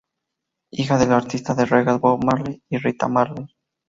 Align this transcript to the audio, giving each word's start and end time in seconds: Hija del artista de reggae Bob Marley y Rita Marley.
Hija 0.71 0.97
del 0.97 1.11
artista 1.13 1.53
de 1.53 1.65
reggae 1.67 1.99
Bob 1.99 2.23
Marley 2.25 2.59
y 2.71 2.77
Rita 2.79 3.07
Marley. 3.07 3.45